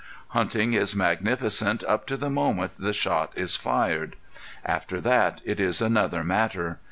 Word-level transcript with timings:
Hunting 0.29 0.73
is 0.73 0.95
magnificent 0.95 1.83
up 1.83 2.07
to 2.07 2.17
the 2.17 2.31
moment 2.31 2.71
the 2.79 2.91
shot 2.91 3.33
is 3.35 3.55
fired. 3.55 4.15
After 4.65 4.99
that 4.99 5.41
it 5.45 5.59
is 5.59 5.79
another 5.79 6.23
matter. 6.23 6.79